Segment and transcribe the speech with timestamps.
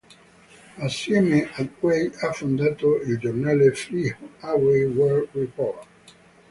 [0.77, 5.85] Assieme ad Huey ha fondato il giornale "Free Huey World Report".